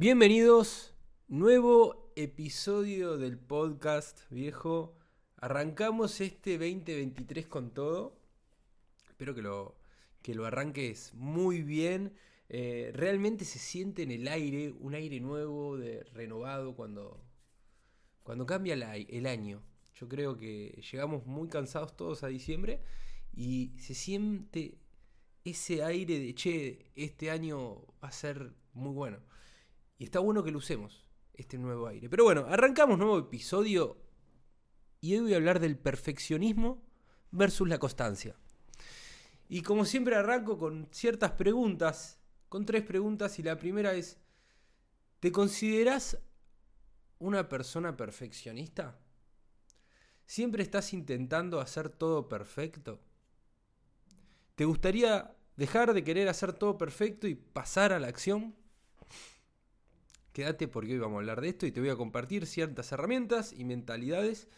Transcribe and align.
Bienvenidos, 0.00 0.94
nuevo 1.28 2.10
episodio 2.16 3.18
del 3.18 3.36
podcast 3.36 4.22
viejo. 4.30 4.96
Arrancamos 5.36 6.22
este 6.22 6.52
2023 6.52 7.46
con 7.46 7.74
todo. 7.74 8.18
Espero 9.10 9.34
que 9.34 9.42
lo, 9.42 9.76
que 10.22 10.34
lo 10.34 10.46
arranques 10.46 11.12
muy 11.12 11.60
bien. 11.60 12.14
Eh, 12.48 12.92
realmente 12.94 13.44
se 13.44 13.58
siente 13.58 14.02
en 14.02 14.10
el 14.10 14.26
aire, 14.28 14.72
un 14.80 14.94
aire 14.94 15.20
nuevo, 15.20 15.76
de, 15.76 16.02
renovado 16.14 16.74
cuando, 16.74 17.22
cuando 18.22 18.46
cambia 18.46 18.72
el 18.72 19.26
año. 19.26 19.62
Yo 19.96 20.08
creo 20.08 20.38
que 20.38 20.82
llegamos 20.90 21.26
muy 21.26 21.48
cansados 21.48 21.94
todos 21.94 22.22
a 22.22 22.28
diciembre 22.28 22.80
y 23.36 23.74
se 23.76 23.92
siente 23.92 24.78
ese 25.44 25.82
aire 25.84 26.18
de, 26.18 26.34
che, 26.34 26.90
este 26.96 27.30
año 27.30 27.82
va 28.02 28.08
a 28.08 28.12
ser 28.12 28.54
muy 28.72 28.94
bueno. 28.94 29.18
Y 30.00 30.04
está 30.04 30.18
bueno 30.18 30.42
que 30.42 30.50
lo 30.50 30.56
usemos, 30.56 31.10
este 31.34 31.58
nuevo 31.58 31.86
aire. 31.86 32.08
Pero 32.08 32.24
bueno, 32.24 32.46
arrancamos 32.48 32.96
nuevo 32.96 33.18
episodio 33.18 33.98
y 34.98 35.12
hoy 35.12 35.20
voy 35.20 35.34
a 35.34 35.36
hablar 35.36 35.60
del 35.60 35.76
perfeccionismo 35.76 36.82
versus 37.30 37.68
la 37.68 37.78
constancia. 37.78 38.34
Y 39.46 39.60
como 39.60 39.84
siempre 39.84 40.16
arranco 40.16 40.56
con 40.56 40.88
ciertas 40.90 41.32
preguntas, 41.32 42.18
con 42.48 42.64
tres 42.64 42.82
preguntas 42.82 43.38
y 43.38 43.42
la 43.42 43.58
primera 43.58 43.92
es, 43.92 44.16
¿te 45.18 45.30
consideras 45.30 46.16
una 47.18 47.50
persona 47.50 47.94
perfeccionista? 47.94 48.98
¿Siempre 50.24 50.62
estás 50.62 50.94
intentando 50.94 51.60
hacer 51.60 51.90
todo 51.90 52.26
perfecto? 52.26 53.02
¿Te 54.54 54.64
gustaría 54.64 55.36
dejar 55.58 55.92
de 55.92 56.02
querer 56.02 56.30
hacer 56.30 56.54
todo 56.54 56.78
perfecto 56.78 57.28
y 57.28 57.34
pasar 57.34 57.92
a 57.92 58.00
la 58.00 58.08
acción? 58.08 58.58
Quédate 60.32 60.68
porque 60.68 60.92
hoy 60.92 60.98
vamos 60.98 61.16
a 61.16 61.20
hablar 61.20 61.40
de 61.40 61.48
esto 61.48 61.66
y 61.66 61.72
te 61.72 61.80
voy 61.80 61.88
a 61.88 61.96
compartir 61.96 62.46
ciertas 62.46 62.92
herramientas 62.92 63.52
y 63.52 63.64
mentalidades 63.64 64.48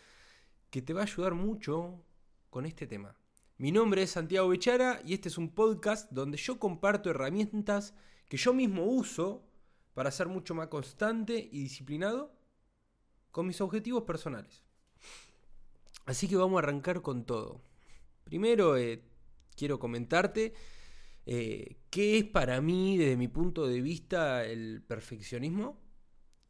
que 0.70 0.83
te 0.83 0.92
va 0.92 1.01
a 1.01 1.05
ayudar 1.05 1.34
mucho 1.34 2.05
con 2.51 2.67
este 2.67 2.87
tema. 2.87 3.17
Mi 3.56 3.73
nombre 3.73 4.03
es 4.03 4.11
Santiago 4.11 4.48
Bechara 4.48 5.01
y 5.05 5.14
este 5.14 5.29
es 5.29 5.39
un 5.39 5.55
podcast 5.55 6.11
donde 6.11 6.37
yo 6.37 6.59
comparto 6.59 7.09
herramientas 7.09 7.95
que 8.29 8.37
yo 8.37 8.53
mismo 8.53 8.84
uso 8.84 9.47
para 9.95 10.11
ser 10.11 10.29
mucho 10.29 10.55
más 10.55 10.69
constante 10.69 11.48
y 11.51 11.62
disciplinado 11.62 12.34
con 13.31 13.47
mis 13.47 13.61
objetivos 13.62 14.03
personales. 14.03 14.62
Así 16.05 16.29
que 16.29 16.36
vamos 16.36 16.57
a 16.57 16.64
arrancar 16.64 17.01
con 17.01 17.25
todo. 17.25 17.62
Primero 18.25 18.77
eh, 18.77 19.03
quiero 19.57 19.79
comentarte 19.79 20.53
eh, 21.27 21.77
¿Qué 21.91 22.19
es 22.19 22.25
para 22.25 22.61
mí, 22.61 22.97
desde 22.97 23.17
mi 23.17 23.28
punto 23.28 23.67
de 23.67 23.81
vista, 23.81 24.45
el 24.45 24.83
perfeccionismo? 24.83 25.81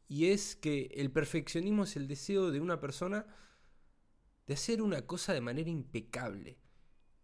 Y 0.07 0.27
es 0.27 0.55
que 0.55 0.91
el 0.95 1.11
perfeccionismo 1.11 1.83
es 1.83 1.95
el 1.95 2.07
deseo 2.07 2.51
de 2.51 2.59
una 2.59 2.79
persona 2.79 3.25
de 4.47 4.53
hacer 4.53 4.81
una 4.81 5.05
cosa 5.05 5.33
de 5.33 5.41
manera 5.41 5.69
impecable, 5.69 6.59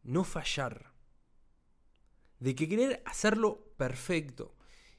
no 0.04 0.24
fallar, 0.24 0.94
de 2.40 2.56
que 2.56 2.70
querer 2.70 3.04
hacerlo 3.06 3.74
perfecto. 3.78 4.56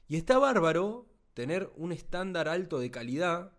Y 0.07 0.17
está 0.17 0.37
bárbaro 0.37 1.09
tener 1.33 1.71
un 1.75 1.91
estándar 1.91 2.47
alto 2.47 2.79
de 2.79 2.91
calidad, 2.91 3.57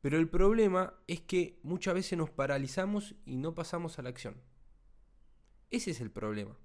pero 0.00 0.18
el 0.18 0.28
problema 0.28 0.94
es 1.06 1.20
que 1.20 1.60
muchas 1.62 1.94
veces 1.94 2.18
nos 2.18 2.30
paralizamos 2.30 3.14
y 3.24 3.36
no 3.36 3.54
pasamos 3.54 3.98
a 3.98 4.02
la 4.02 4.08
acción. 4.08 4.42
Ese 5.70 5.92
es 5.92 6.00
el 6.00 6.10
problema. 6.10 6.58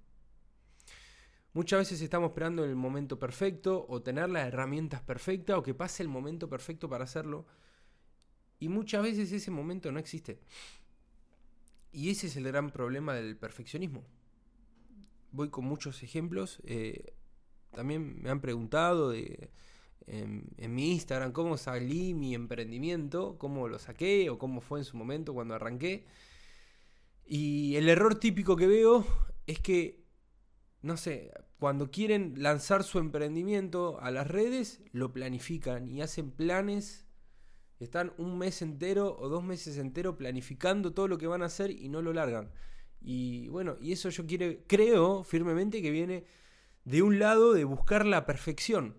Muchas 1.58 1.80
veces 1.80 2.02
estamos 2.02 2.28
esperando 2.28 2.64
el 2.64 2.76
momento 2.76 3.18
perfecto 3.18 3.84
o 3.88 4.00
tener 4.00 4.28
las 4.28 4.46
herramientas 4.46 5.02
perfectas 5.02 5.58
o 5.58 5.62
que 5.64 5.74
pase 5.74 6.04
el 6.04 6.08
momento 6.08 6.48
perfecto 6.48 6.88
para 6.88 7.02
hacerlo. 7.02 7.46
Y 8.60 8.68
muchas 8.68 9.02
veces 9.02 9.32
ese 9.32 9.50
momento 9.50 9.90
no 9.90 9.98
existe. 9.98 10.38
Y 11.90 12.10
ese 12.10 12.28
es 12.28 12.36
el 12.36 12.44
gran 12.44 12.70
problema 12.70 13.12
del 13.12 13.36
perfeccionismo. 13.36 14.04
Voy 15.32 15.50
con 15.50 15.64
muchos 15.64 16.04
ejemplos. 16.04 16.60
Eh, 16.62 17.12
también 17.72 18.22
me 18.22 18.30
han 18.30 18.40
preguntado 18.40 19.12
en, 19.12 19.50
en, 20.06 20.74
mi 20.76 20.92
Instagram 20.92 21.32
cómo 21.32 21.56
salí 21.56 22.14
mi 22.14 22.36
emprendimiento, 22.36 23.36
cómo 23.36 23.66
lo 23.66 23.80
saqué 23.80 24.30
o 24.30 24.38
cómo 24.38 24.60
fue 24.60 24.78
en 24.78 24.84
su 24.84 24.96
momento 24.96 25.34
cuando 25.34 25.56
arranqué. 25.56 26.06
Y 27.26 27.74
el 27.74 27.88
error 27.88 28.14
típico 28.14 28.54
que 28.54 28.68
veo 28.68 29.04
es 29.48 29.58
que 29.58 30.06
no 30.82 30.96
sé, 30.96 31.32
cuando 31.58 31.90
quieren 31.90 32.34
lanzar 32.36 32.84
su 32.84 32.98
emprendimiento 32.98 33.98
a 34.00 34.10
las 34.10 34.28
redes, 34.28 34.80
lo 34.92 35.12
planifican 35.12 35.88
y 35.88 36.02
hacen 36.02 36.30
planes. 36.30 37.06
Están 37.80 38.12
un 38.18 38.38
mes 38.38 38.62
entero 38.62 39.16
o 39.18 39.28
dos 39.28 39.42
meses 39.42 39.78
entero 39.78 40.16
planificando 40.16 40.92
todo 40.92 41.08
lo 41.08 41.18
que 41.18 41.26
van 41.26 41.42
a 41.42 41.46
hacer 41.46 41.70
y 41.70 41.88
no 41.88 42.02
lo 42.02 42.12
largan. 42.12 42.50
Y 43.00 43.48
bueno, 43.48 43.76
y 43.80 43.92
eso 43.92 44.08
yo 44.08 44.26
quiero, 44.26 44.60
creo 44.66 45.24
firmemente 45.24 45.82
que 45.82 45.90
viene 45.90 46.24
de 46.84 47.02
un 47.02 47.18
lado 47.18 47.52
de 47.52 47.64
buscar 47.64 48.06
la 48.06 48.26
perfección. 48.26 48.96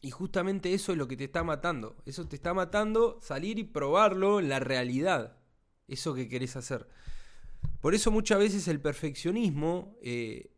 Y 0.00 0.10
justamente 0.10 0.74
eso 0.74 0.92
es 0.92 0.98
lo 0.98 1.06
que 1.06 1.16
te 1.16 1.24
está 1.24 1.44
matando. 1.44 1.96
Eso 2.06 2.26
te 2.26 2.34
está 2.34 2.54
matando 2.54 3.18
salir 3.20 3.58
y 3.58 3.64
probarlo 3.64 4.40
en 4.40 4.48
la 4.48 4.58
realidad. 4.58 5.38
Eso 5.86 6.14
que 6.14 6.28
querés 6.28 6.56
hacer. 6.56 6.88
Por 7.80 7.94
eso 7.94 8.10
muchas 8.10 8.38
veces 8.38 8.68
el 8.68 8.80
perfeccionismo, 8.80 9.96
eh, 10.02 10.51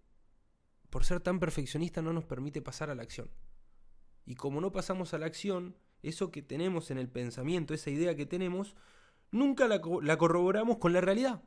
por 0.95 1.05
ser 1.05 1.19
tan 1.19 1.41
perfeccionista, 1.41 2.03
no 2.03 2.13
nos 2.13 2.25
permite 2.25 2.63
pasar 2.63 2.89
a 2.89 2.95
la 2.95 3.03
acción. 3.03 3.29
Y 4.27 4.37
como 4.37 4.61
no 4.61 4.71
pasamos 4.71 5.13
a 5.13 5.19
la 5.19 5.27
acción, 5.27 5.77
eso 6.05 6.31
que 6.31 6.41
tenemos 6.41 6.93
en 6.93 6.99
el 6.99 7.09
pensamiento, 7.09 7.75
esa 7.75 7.91
idea 7.91 8.15
que 8.15 8.27
tenemos, 8.27 8.77
nunca 9.33 9.67
la, 9.67 9.81
corroboramos 9.81 10.79
con 10.79 10.93
la 10.93 11.01
realidad. 11.01 11.43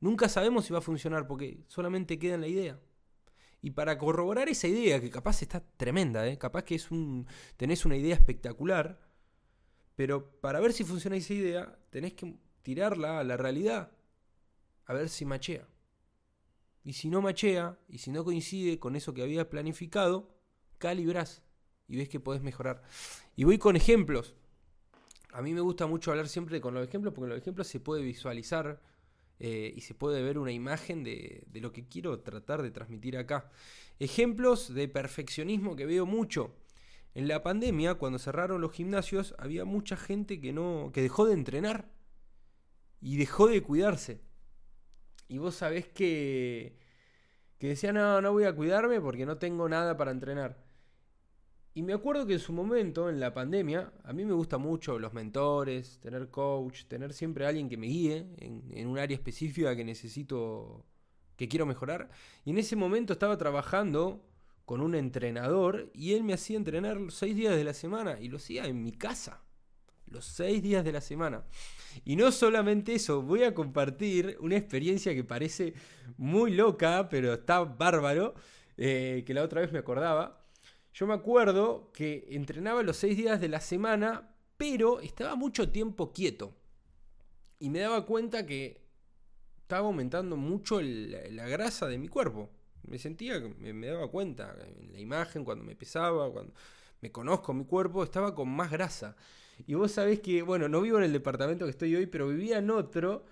Nunca 0.00 0.28
sabemos 0.28 0.66
si 0.66 0.74
va 0.74 0.80
a 0.80 0.82
funcionar 0.82 1.26
porque 1.26 1.64
solamente 1.66 2.18
queda 2.18 2.34
en 2.34 2.42
la 2.42 2.48
idea. 2.48 2.78
Y 3.62 3.70
para 3.70 3.96
corroborar 3.96 4.50
esa 4.50 4.68
idea, 4.68 5.00
que 5.00 5.08
capaz 5.08 5.40
está 5.40 5.64
tremenda, 5.78 6.28
¿eh? 6.28 6.36
capaz 6.36 6.64
que 6.64 6.74
es 6.74 6.90
un, 6.90 7.26
tenés 7.56 7.86
una 7.86 7.96
idea 7.96 8.16
espectacular, 8.16 9.00
pero 9.94 10.38
para 10.42 10.60
ver 10.60 10.74
si 10.74 10.84
funciona 10.84 11.16
esa 11.16 11.32
idea, 11.32 11.78
tenés 11.88 12.12
que 12.12 12.36
tirarla 12.60 13.18
a 13.18 13.24
la 13.24 13.38
realidad 13.38 13.92
a 14.84 14.92
ver 14.92 15.08
si 15.08 15.24
machea. 15.24 15.66
Y 16.86 16.92
si 16.92 17.10
no 17.10 17.20
machea, 17.20 17.76
y 17.88 17.98
si 17.98 18.12
no 18.12 18.22
coincide 18.22 18.78
con 18.78 18.94
eso 18.94 19.12
que 19.12 19.20
habías 19.20 19.46
planificado, 19.46 20.30
calibras 20.78 21.42
y 21.88 21.96
ves 21.96 22.08
que 22.08 22.20
podés 22.20 22.42
mejorar. 22.42 22.80
Y 23.34 23.42
voy 23.42 23.58
con 23.58 23.74
ejemplos. 23.74 24.36
A 25.32 25.42
mí 25.42 25.52
me 25.52 25.60
gusta 25.60 25.88
mucho 25.88 26.12
hablar 26.12 26.28
siempre 26.28 26.60
con 26.60 26.74
los 26.74 26.86
ejemplos 26.86 27.12
porque 27.12 27.30
los 27.30 27.38
ejemplos 27.38 27.66
se 27.66 27.80
puede 27.80 28.04
visualizar 28.04 28.80
eh, 29.40 29.72
y 29.74 29.80
se 29.80 29.94
puede 29.94 30.22
ver 30.22 30.38
una 30.38 30.52
imagen 30.52 31.02
de, 31.02 31.42
de, 31.48 31.60
lo 31.60 31.72
que 31.72 31.88
quiero 31.88 32.20
tratar 32.20 32.62
de 32.62 32.70
transmitir 32.70 33.18
acá. 33.18 33.50
Ejemplos 33.98 34.72
de 34.72 34.86
perfeccionismo 34.86 35.74
que 35.74 35.86
veo 35.86 36.06
mucho. 36.06 36.54
En 37.14 37.26
la 37.26 37.42
pandemia, 37.42 37.94
cuando 37.94 38.20
cerraron 38.20 38.60
los 38.60 38.70
gimnasios, 38.70 39.34
había 39.38 39.64
mucha 39.64 39.96
gente 39.96 40.40
que 40.40 40.52
no. 40.52 40.92
que 40.94 41.02
dejó 41.02 41.26
de 41.26 41.34
entrenar. 41.34 41.90
Y 43.00 43.16
dejó 43.16 43.48
de 43.48 43.60
cuidarse. 43.60 44.20
Y 45.28 45.38
vos 45.38 45.54
sabés 45.56 45.88
que, 45.88 46.78
que 47.58 47.68
decía, 47.68 47.92
no, 47.92 48.20
no 48.20 48.32
voy 48.32 48.44
a 48.44 48.54
cuidarme 48.54 49.00
porque 49.00 49.26
no 49.26 49.38
tengo 49.38 49.68
nada 49.68 49.96
para 49.96 50.10
entrenar. 50.10 50.64
Y 51.74 51.82
me 51.82 51.92
acuerdo 51.92 52.26
que 52.26 52.34
en 52.34 52.38
su 52.38 52.52
momento, 52.52 53.10
en 53.10 53.20
la 53.20 53.34
pandemia, 53.34 53.92
a 54.04 54.12
mí 54.12 54.24
me 54.24 54.32
gusta 54.32 54.56
mucho 54.56 54.98
los 54.98 55.12
mentores, 55.12 55.98
tener 56.00 56.30
coach, 56.30 56.84
tener 56.86 57.12
siempre 57.12 57.46
alguien 57.46 57.68
que 57.68 57.76
me 57.76 57.86
guíe 57.86 58.26
en, 58.38 58.64
en 58.70 58.88
un 58.88 58.98
área 58.98 59.14
específica 59.14 59.76
que 59.76 59.84
necesito, 59.84 60.86
que 61.36 61.48
quiero 61.48 61.66
mejorar. 61.66 62.08
Y 62.44 62.50
en 62.50 62.58
ese 62.58 62.76
momento 62.76 63.12
estaba 63.12 63.36
trabajando 63.36 64.24
con 64.64 64.80
un 64.80 64.94
entrenador 64.94 65.90
y 65.94 66.14
él 66.14 66.24
me 66.24 66.32
hacía 66.32 66.56
entrenar 66.56 66.98
seis 67.10 67.36
días 67.36 67.54
de 67.54 67.64
la 67.64 67.74
semana 67.74 68.18
y 68.20 68.28
lo 68.28 68.38
hacía 68.38 68.66
en 68.66 68.82
mi 68.82 68.92
casa 68.92 69.45
los 70.06 70.24
seis 70.24 70.62
días 70.62 70.84
de 70.84 70.92
la 70.92 71.00
semana. 71.00 71.44
Y 72.04 72.16
no 72.16 72.30
solamente 72.32 72.94
eso, 72.94 73.22
voy 73.22 73.44
a 73.44 73.54
compartir 73.54 74.36
una 74.40 74.56
experiencia 74.56 75.14
que 75.14 75.24
parece 75.24 75.74
muy 76.16 76.52
loca, 76.54 77.08
pero 77.08 77.34
está 77.34 77.60
bárbaro, 77.60 78.34
eh, 78.76 79.24
que 79.26 79.34
la 79.34 79.42
otra 79.42 79.60
vez 79.60 79.72
me 79.72 79.78
acordaba. 79.78 80.44
Yo 80.92 81.06
me 81.06 81.14
acuerdo 81.14 81.90
que 81.92 82.26
entrenaba 82.30 82.82
los 82.82 82.96
seis 82.96 83.16
días 83.16 83.40
de 83.40 83.48
la 83.48 83.60
semana, 83.60 84.34
pero 84.56 85.00
estaba 85.00 85.34
mucho 85.34 85.70
tiempo 85.70 86.12
quieto. 86.12 86.54
Y 87.58 87.70
me 87.70 87.80
daba 87.80 88.04
cuenta 88.04 88.46
que 88.46 88.86
estaba 89.62 89.86
aumentando 89.86 90.36
mucho 90.36 90.80
la 90.80 91.48
grasa 91.48 91.86
de 91.86 91.98
mi 91.98 92.08
cuerpo. 92.08 92.50
Me 92.86 92.98
sentía, 92.98 93.40
me, 93.40 93.72
me 93.72 93.88
daba 93.88 94.08
cuenta 94.10 94.56
en 94.64 94.92
la 94.92 95.00
imagen, 95.00 95.44
cuando 95.44 95.64
me 95.64 95.74
pesaba, 95.74 96.30
cuando 96.30 96.54
me 97.00 97.10
conozco 97.10 97.52
mi 97.52 97.64
cuerpo, 97.64 98.04
estaba 98.04 98.34
con 98.34 98.48
más 98.48 98.70
grasa. 98.70 99.16
Y 99.66 99.74
vos 99.74 99.92
sabés 99.92 100.20
que, 100.20 100.42
bueno, 100.42 100.68
no 100.68 100.80
vivo 100.82 100.98
en 100.98 101.04
el 101.04 101.12
departamento 101.12 101.64
que 101.64 101.70
estoy 101.70 101.94
hoy, 101.96 102.06
pero 102.06 102.28
vivía 102.28 102.58
en 102.58 102.70
otro. 102.70 103.24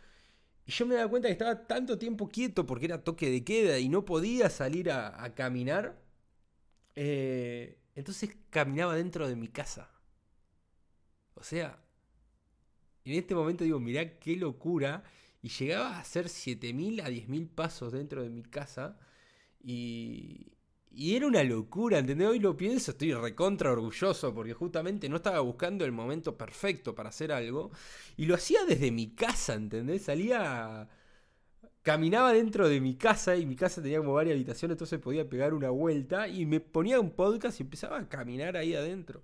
Y 0.67 0.73
yo 0.73 0.87
me 0.87 0.95
daba 0.95 1.11
cuenta 1.11 1.29
que 1.29 1.33
estaba 1.33 1.67
tanto 1.67 1.99
tiempo 1.99 2.29
quieto 2.29 2.67
porque 2.67 2.87
era 2.87 3.05
toque 3.05 3.31
de 3.31 3.45
queda 3.45 3.79
y 3.79 3.89
no 3.89 4.05
podía 4.05 4.51
salir 4.51 4.91
a, 4.91 5.35
caminar. 5.35 6.01
Eh, 6.97 7.79
Entonces 7.95 8.37
caminaba 8.51 8.97
dentro 8.97 9.29
de 9.29 9.37
mi 9.37 9.49
casa. 9.49 9.91
O 11.35 11.43
sea, 11.43 11.85
en 13.05 13.15
este 13.15 13.35
momento 13.35 13.65
digo, 13.65 13.81
mirá 13.81 14.19
qué 14.19 14.37
locura. 14.37 15.05
Y 15.43 15.51
llegaba 15.51 15.97
a 15.97 16.01
hacer 16.01 16.27
7.000 16.29 17.03
a 17.03 17.11
10.000 17.11 17.49
pasos 17.49 17.93
dentro 17.93 18.23
de 18.23 18.31
mi 18.31 18.43
casa. 18.43 18.99
Y, 19.63 20.54
y 20.97 21.17
era 21.17 21.27
una 21.27 21.43
locura, 21.45 21.99
¿entendés? 21.99 22.29
Hoy 22.29 22.39
lo 22.39 22.57
pienso, 22.57 22.93
estoy 22.93 23.13
recontra 23.15 23.73
orgulloso 23.73 24.35
porque 24.35 24.55
justamente 24.55 25.09
no 25.09 25.17
estaba 25.17 25.41
buscando 25.41 25.85
el 25.85 25.93
momento 25.93 26.37
perfecto 26.37 26.95
para 26.95 27.11
hacer 27.11 27.33
algo. 27.33 27.71
Y 28.17 28.27
lo 28.27 28.35
hacía 28.35 28.65
desde 28.67 28.91
mi 28.91 29.15
casa, 29.15 29.55
¿entendés? 29.55 30.03
Salía... 30.03 30.89
Caminaba 31.83 32.33
dentro 32.33 32.69
de 32.69 32.81
mi 32.81 32.97
casa 32.97 33.37
y 33.37 33.45
mi 33.45 33.57
casa 33.57 33.83
tenía 33.83 33.99
como 33.99 34.15
varias 34.15 34.35
habitaciones, 34.37 34.75
entonces 34.77 34.99
podía 35.01 35.29
pegar 35.29 35.53
una 35.53 35.69
vuelta 35.71 36.29
y 36.29 36.47
me 36.47 36.61
ponía 36.61 36.99
un 36.99 37.11
podcast 37.11 37.61
y 37.61 37.65
empezaba 37.65 37.99
a 37.99 38.09
caminar 38.09 38.57
ahí 38.57 38.75
adentro. 38.75 39.23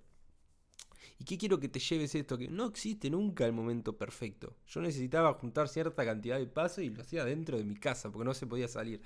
¿Y 1.21 1.23
qué 1.23 1.37
quiero 1.37 1.59
que 1.59 1.69
te 1.69 1.79
lleves 1.79 2.15
esto? 2.15 2.37
Que 2.37 2.47
no 2.47 2.65
existe 2.65 3.09
nunca 3.09 3.45
el 3.45 3.53
momento 3.53 3.97
perfecto. 3.97 4.55
Yo 4.67 4.81
necesitaba 4.81 5.33
juntar 5.35 5.69
cierta 5.69 6.03
cantidad 6.03 6.39
de 6.39 6.47
pasos 6.47 6.83
y 6.83 6.89
lo 6.89 7.01
hacía 7.01 7.23
dentro 7.25 7.57
de 7.57 7.63
mi 7.63 7.75
casa 7.75 8.11
porque 8.11 8.25
no 8.25 8.33
se 8.33 8.47
podía 8.47 8.67
salir. 8.67 9.01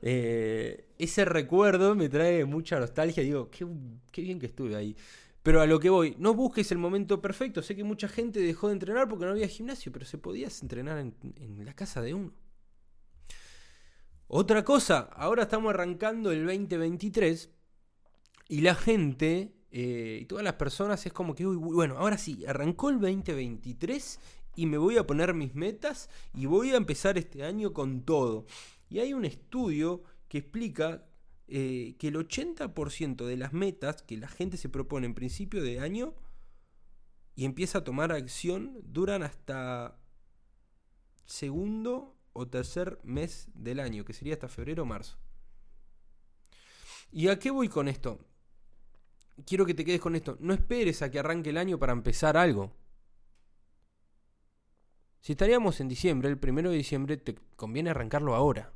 Eh, 0.00 0.86
ese 0.98 1.24
recuerdo 1.24 1.94
me 1.94 2.08
trae 2.08 2.44
mucha 2.44 2.78
nostalgia. 2.78 3.22
Digo, 3.22 3.50
qué, 3.50 4.22
bien 4.22 4.38
que 4.38 4.46
estuve 4.46 4.76
ahí. 4.76 4.96
Pero 5.42 5.60
a 5.60 5.66
lo 5.66 5.80
que 5.80 5.90
voy, 5.90 6.14
no 6.18 6.34
busques 6.34 6.70
el 6.72 6.78
momento 6.78 7.20
perfecto. 7.20 7.62
Sé 7.62 7.74
que 7.74 7.84
mucha 7.84 8.08
gente 8.08 8.40
dejó 8.40 8.68
de 8.68 8.74
entrenar 8.74 9.08
porque 9.08 9.24
no 9.24 9.32
había 9.32 9.48
gimnasio, 9.48 9.92
pero 9.92 10.04
se 10.04 10.18
podía 10.18 10.48
entrenar 10.60 10.98
en, 10.98 11.64
la 11.64 11.74
casa 11.74 12.02
de 12.02 12.14
uno. 12.14 12.32
Otra 14.26 14.62
cosa, 14.62 15.08
ahora 15.14 15.44
estamos 15.44 15.70
arrancando 15.70 16.32
el 16.32 16.44
2023 16.44 17.50
y 18.48 18.60
la 18.60 18.74
gente 18.74 19.54
eh, 19.70 20.18
y 20.20 20.24
todas 20.26 20.44
las 20.44 20.54
personas 20.54 21.06
es 21.06 21.14
como 21.14 21.34
que, 21.34 21.46
bueno, 21.46 21.96
ahora 21.96 22.18
sí, 22.18 22.44
arrancó 22.46 22.90
el 22.90 23.00
2023 23.00 24.20
y 24.56 24.66
me 24.66 24.76
voy 24.76 24.98
a 24.98 25.06
poner 25.06 25.32
mis 25.34 25.54
metas 25.54 26.10
y 26.34 26.44
voy 26.44 26.72
a 26.72 26.76
empezar 26.76 27.16
este 27.16 27.44
año 27.44 27.72
con 27.72 28.02
todo. 28.02 28.44
Y 28.88 29.00
hay 29.00 29.12
un 29.12 29.24
estudio 29.24 30.02
que 30.28 30.38
explica 30.38 31.06
eh, 31.46 31.96
que 31.98 32.08
el 32.08 32.16
80% 32.16 33.24
de 33.24 33.36
las 33.36 33.52
metas 33.52 34.02
que 34.02 34.16
la 34.16 34.28
gente 34.28 34.56
se 34.56 34.68
propone 34.68 35.06
en 35.06 35.14
principio 35.14 35.62
de 35.62 35.80
año 35.80 36.14
y 37.34 37.44
empieza 37.44 37.78
a 37.78 37.84
tomar 37.84 38.12
acción 38.12 38.80
duran 38.82 39.22
hasta 39.22 39.98
segundo 41.24 42.16
o 42.32 42.48
tercer 42.48 42.98
mes 43.02 43.48
del 43.54 43.80
año, 43.80 44.04
que 44.04 44.12
sería 44.12 44.34
hasta 44.34 44.48
febrero 44.48 44.82
o 44.82 44.86
marzo. 44.86 45.18
¿Y 47.10 47.28
a 47.28 47.38
qué 47.38 47.50
voy 47.50 47.68
con 47.68 47.88
esto? 47.88 48.18
Quiero 49.46 49.64
que 49.64 49.74
te 49.74 49.84
quedes 49.84 50.00
con 50.00 50.16
esto. 50.16 50.36
No 50.40 50.52
esperes 50.52 51.00
a 51.02 51.10
que 51.10 51.18
arranque 51.18 51.50
el 51.50 51.58
año 51.58 51.78
para 51.78 51.92
empezar 51.92 52.36
algo. 52.36 52.74
Si 55.20 55.32
estaríamos 55.32 55.80
en 55.80 55.88
diciembre, 55.88 56.28
el 56.28 56.38
primero 56.38 56.70
de 56.70 56.76
diciembre, 56.76 57.16
te 57.16 57.34
conviene 57.56 57.90
arrancarlo 57.90 58.34
ahora. 58.34 58.72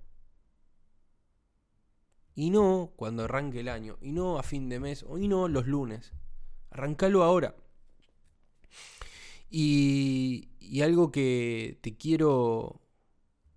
Y 2.35 2.51
no 2.51 2.93
cuando 2.97 3.25
arranque 3.25 3.61
el 3.61 3.69
año. 3.69 3.99
Y 4.01 4.13
no 4.13 4.39
a 4.39 4.43
fin 4.43 4.69
de 4.69 4.81
mes. 4.81 5.05
Y 5.19 5.29
no 5.29 5.49
los 5.49 5.67
lunes. 5.67 6.13
Arrancalo 6.71 7.23
ahora. 7.23 7.55
Y, 9.51 10.49
y 10.61 10.81
algo 10.81 11.13
que 11.13 11.79
te 11.83 11.97
quiero... 11.97 12.81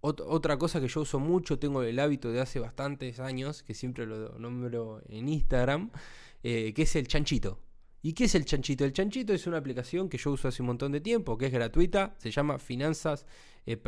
otra 0.01 0.57
cosa 0.57 0.81
que 0.81 0.89
yo 0.89 1.01
uso 1.01 1.19
mucho, 1.19 1.57
tengo 1.57 1.81
el 1.83 1.99
hábito 1.99 2.31
de 2.31 2.41
hace 2.41 2.59
bastantes 2.59 3.19
años, 3.19 3.63
que 3.63 3.73
siempre 3.73 4.05
lo 4.05 4.37
nombro 4.37 5.01
en 5.07 5.29
Instagram, 5.29 5.91
eh, 6.43 6.73
que 6.73 6.81
es 6.81 6.95
el 6.97 7.07
chanchito. 7.07 7.59
¿Y 8.01 8.13
qué 8.13 8.25
es 8.25 8.35
el 8.35 8.45
chanchito? 8.45 8.85
El 8.85 8.93
chanchito 8.93 9.33
es 9.33 9.47
una 9.47 9.57
aplicación 9.57 10.09
que 10.09 10.19
yo 10.19 10.31
uso 10.31 10.47
hace 10.47 10.61
un 10.61 10.67
montón 10.67 10.91
de 10.91 11.01
tiempo, 11.01 11.39
que 11.39 11.47
es 11.47 11.51
gratuita, 11.51 12.15
se 12.19 12.29
llama 12.29 12.59
Finanzas 12.59 13.25
eh, 13.65 13.81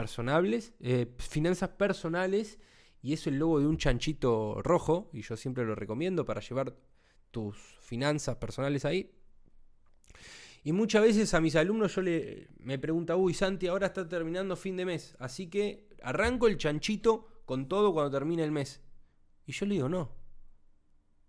eh, 0.79 1.07
Finanzas 1.19 1.69
Personales 1.69 2.57
y 3.07 3.13
es 3.13 3.25
el 3.25 3.39
logo 3.39 3.61
de 3.61 3.65
un 3.65 3.77
chanchito 3.77 4.61
rojo, 4.61 5.09
y 5.13 5.21
yo 5.21 5.37
siempre 5.37 5.63
lo 5.63 5.75
recomiendo 5.75 6.25
para 6.25 6.41
llevar 6.41 6.75
tus 7.31 7.55
finanzas 7.79 8.35
personales 8.35 8.83
ahí. 8.83 9.15
Y 10.61 10.73
muchas 10.73 11.03
veces 11.03 11.33
a 11.33 11.39
mis 11.39 11.55
alumnos 11.55 11.95
yo 11.95 12.01
le, 12.01 12.49
me 12.59 12.77
pregunto, 12.77 13.17
uy 13.17 13.33
Santi, 13.33 13.67
ahora 13.67 13.87
está 13.87 14.09
terminando 14.09 14.57
fin 14.57 14.75
de 14.75 14.83
mes, 14.83 15.15
así 15.19 15.47
que 15.47 15.87
arranco 16.03 16.47
el 16.47 16.57
chanchito 16.57 17.43
con 17.45 17.69
todo 17.69 17.93
cuando 17.93 18.11
termine 18.11 18.43
el 18.43 18.51
mes. 18.51 18.81
Y 19.45 19.53
yo 19.53 19.65
le 19.67 19.75
digo, 19.75 19.87
no, 19.87 20.11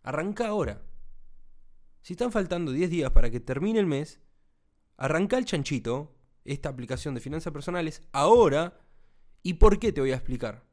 arranca 0.03 0.49
ahora. 0.49 0.83
Si 2.03 2.15
están 2.15 2.33
faltando 2.33 2.73
10 2.73 2.91
días 2.91 3.13
para 3.13 3.31
que 3.31 3.39
termine 3.39 3.79
el 3.79 3.87
mes, 3.87 4.21
arranca 4.97 5.39
el 5.39 5.45
chanchito, 5.45 6.13
esta 6.45 6.71
aplicación 6.71 7.15
de 7.15 7.21
finanzas 7.21 7.53
personales, 7.53 8.03
ahora. 8.11 8.81
¿Y 9.45 9.55
por 9.55 9.79
qué 9.79 9.93
te 9.93 10.01
voy 10.01 10.11
a 10.11 10.17
explicar? 10.17 10.68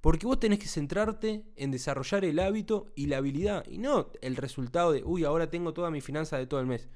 Porque 0.00 0.26
vos 0.26 0.38
tenés 0.38 0.58
que 0.58 0.68
centrarte 0.68 1.44
en 1.56 1.70
desarrollar 1.70 2.24
el 2.24 2.38
hábito 2.38 2.92
y 2.94 3.06
la 3.06 3.16
habilidad. 3.18 3.64
Y 3.68 3.78
no 3.78 4.10
el 4.20 4.36
resultado 4.36 4.92
de, 4.92 5.02
uy, 5.04 5.24
ahora 5.24 5.50
tengo 5.50 5.72
toda 5.72 5.90
mi 5.90 6.00
finanza 6.00 6.38
de 6.38 6.46
todo 6.46 6.60
el 6.60 6.66
mes. 6.66 6.88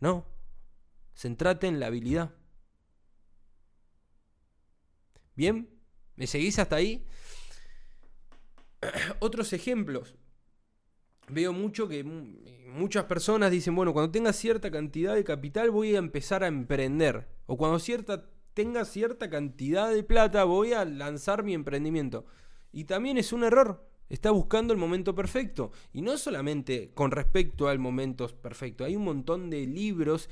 No. 0.00 0.26
Centrate 1.14 1.66
en 1.66 1.80
la 1.80 1.86
habilidad. 1.86 2.34
Bien, 5.34 5.68
¿me 6.16 6.26
seguís 6.26 6.58
hasta 6.58 6.76
ahí? 6.76 7.06
Otros 9.20 9.52
ejemplos. 9.52 10.16
Veo 11.28 11.52
mucho 11.52 11.88
que 11.88 12.02
muchas 12.02 13.04
personas 13.04 13.50
dicen, 13.50 13.74
bueno, 13.74 13.92
cuando 13.92 14.10
tenga 14.10 14.32
cierta 14.32 14.70
cantidad 14.70 15.14
de 15.14 15.24
capital 15.24 15.70
voy 15.70 15.94
a 15.94 15.98
empezar 15.98 16.42
a 16.42 16.48
emprender. 16.48 17.28
O 17.46 17.56
cuando 17.56 17.78
cierta, 17.78 18.30
tenga 18.54 18.84
cierta 18.84 19.28
cantidad 19.28 19.90
de 19.90 20.02
plata 20.02 20.44
voy 20.44 20.72
a 20.72 20.84
lanzar 20.84 21.42
mi 21.42 21.54
emprendimiento. 21.54 22.24
Y 22.72 22.84
también 22.84 23.18
es 23.18 23.32
un 23.32 23.44
error. 23.44 23.88
Está 24.08 24.30
buscando 24.30 24.72
el 24.72 24.78
momento 24.78 25.14
perfecto. 25.14 25.70
Y 25.92 26.02
no 26.02 26.16
solamente 26.16 26.92
con 26.94 27.10
respecto 27.10 27.68
al 27.68 27.78
momento 27.78 28.26
perfecto. 28.28 28.84
Hay 28.84 28.96
un 28.96 29.04
montón 29.04 29.50
de 29.50 29.66
libros 29.66 30.28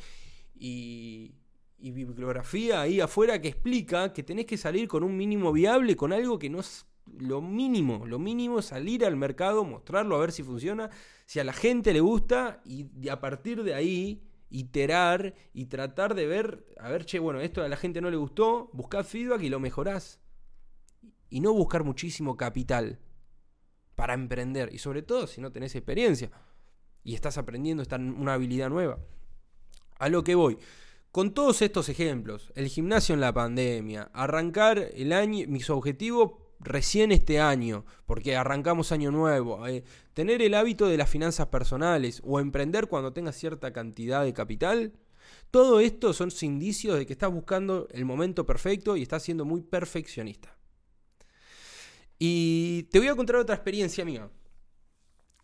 y, 0.54 1.34
bibliografía 1.78 2.80
ahí 2.80 3.00
afuera 3.00 3.40
que 3.40 3.48
explica 3.48 4.12
que 4.12 4.22
tenés 4.22 4.46
que 4.46 4.56
salir 4.56 4.88
con 4.88 5.04
un 5.04 5.16
mínimo 5.16 5.52
viable, 5.52 5.94
con 5.94 6.12
algo 6.12 6.38
que 6.38 6.50
no 6.50 6.60
es 6.60 6.86
lo 7.18 7.40
mínimo. 7.40 8.06
Lo 8.06 8.18
mínimo 8.18 8.58
es 8.58 8.66
salir 8.66 9.04
al 9.04 9.16
mercado, 9.16 9.64
mostrarlo, 9.64 10.16
a 10.16 10.20
ver 10.20 10.32
si 10.32 10.42
funciona, 10.42 10.90
si 11.26 11.38
a 11.38 11.44
la 11.44 11.52
gente 11.52 11.92
le 11.92 12.00
gusta 12.00 12.60
y, 12.64 13.08
a 13.08 13.20
partir 13.20 13.62
de 13.62 13.74
ahí 13.74 14.22
iterar 14.48 15.34
y 15.52 15.66
tratar 15.66 16.14
de 16.14 16.26
ver, 16.26 16.66
a 16.78 16.88
ver, 16.88 17.04
che, 17.04 17.18
bueno, 17.18 17.40
esto 17.40 17.62
a 17.62 17.68
la 17.68 17.76
gente 17.76 18.00
no 18.00 18.10
le 18.10 18.16
gustó, 18.16 18.70
buscar 18.72 19.04
feedback 19.04 19.42
y 19.42 19.48
lo 19.48 19.60
mejorás 19.60 20.20
y 21.28 21.40
no 21.40 21.52
buscar 21.52 21.84
muchísimo 21.84 22.36
capital 22.36 22.98
para 23.94 24.14
emprender. 24.14 24.72
Y 24.72 24.78
sobre 24.78 25.02
todo 25.02 25.26
si 25.26 25.40
no 25.40 25.52
tenés 25.52 25.74
experiencia 25.74 26.30
y 27.02 27.14
estás 27.14 27.38
aprendiendo 27.38 27.82
esta, 27.82 27.96
una 27.96 28.34
habilidad 28.34 28.68
nueva. 28.68 28.98
A 29.98 30.08
lo 30.08 30.24
que 30.24 30.34
voy. 30.34 30.58
Con 31.10 31.32
todos 31.32 31.62
estos 31.62 31.88
ejemplos, 31.88 32.52
el 32.54 32.68
gimnasio 32.68 33.14
en 33.14 33.22
la 33.22 33.32
pandemia, 33.32 34.10
arrancar 34.12 34.78
el 34.78 35.12
año, 35.12 35.46
mis 35.48 35.70
objetivos 35.70 36.32
recién 36.60 37.12
este 37.12 37.40
año, 37.40 37.86
porque 38.04 38.36
arrancamos 38.36 38.92
año 38.92 39.10
nuevo, 39.10 39.66
eh, 39.66 39.84
tener 40.12 40.42
el 40.42 40.54
hábito 40.54 40.88
de 40.88 40.96
las 40.96 41.08
finanzas 41.08 41.46
personales 41.46 42.20
o 42.24 42.40
emprender 42.40 42.86
cuando 42.88 43.12
tengas 43.12 43.36
cierta 43.36 43.72
cantidad 43.72 44.24
de 44.24 44.34
capital, 44.34 44.92
todo 45.50 45.80
esto 45.80 46.12
son 46.12 46.30
indicios 46.42 46.98
de 46.98 47.06
que 47.06 47.12
estás 47.12 47.32
buscando 47.32 47.88
el 47.92 48.04
momento 48.04 48.44
perfecto 48.44 48.96
y 48.96 49.02
estás 49.02 49.22
siendo 49.22 49.44
muy 49.44 49.62
perfeccionista. 49.62 50.55
Y 52.18 52.84
te 52.84 52.98
voy 52.98 53.08
a 53.08 53.16
contar 53.16 53.36
otra 53.36 53.54
experiencia 53.54 54.04
mía. 54.04 54.30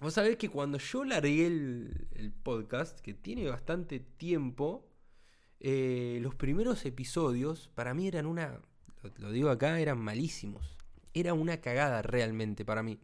Vos 0.01 0.15
sabés 0.15 0.37
que 0.37 0.49
cuando 0.49 0.79
yo 0.79 1.05
largué 1.05 1.47
el, 1.47 2.33
podcast, 2.43 2.99
que 3.01 3.15
tiene 3.15 3.49
bastante 3.49 4.01
tiempo, 4.01 4.89
eh, 5.61 6.19
los 6.23 6.35
primeros 6.35 6.85
episodios 6.87 7.69
para 7.75 7.95
mí 7.95 8.09
eran 8.09 8.27
una, 8.27 8.61
lo, 9.19 9.31
digo 9.31 9.51
acá, 9.51 9.79
eran 9.79 9.99
malísimos. 9.99 10.77
Era 11.15 11.35
una 11.35 11.61
cagada 11.61 12.03
realmente 12.03 12.65
para 12.65 12.83
mí. 12.83 12.99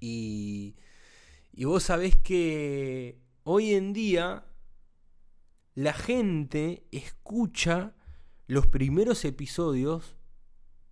Y, 0.00 0.74
y 1.52 1.64
vos 1.64 1.84
sabés 1.84 2.16
que 2.16 3.20
hoy 3.44 3.74
en 3.74 3.92
día 3.92 4.46
la 5.74 5.92
gente 5.92 6.86
escucha 6.90 7.94
los 8.46 8.66
primeros 8.66 9.24
episodios 9.24 10.16